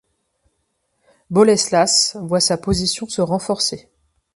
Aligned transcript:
Boleslas 1.29 2.17
voit 2.23 2.39
sa 2.39 2.57
position 2.57 3.07
se 3.07 3.21
renforcer. 3.21 3.87